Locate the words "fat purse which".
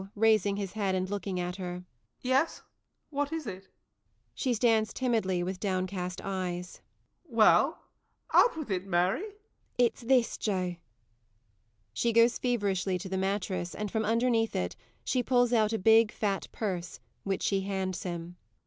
16.11-17.43